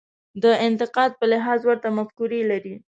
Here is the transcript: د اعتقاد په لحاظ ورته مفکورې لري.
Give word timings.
د 0.43 0.45
اعتقاد 0.65 1.11
په 1.19 1.25
لحاظ 1.31 1.59
ورته 1.69 1.87
مفکورې 1.97 2.41
لري. 2.51 2.73